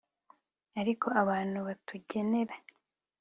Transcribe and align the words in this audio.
ariko 0.79 1.07
abantu 1.21 1.57
batugenera 1.67 2.55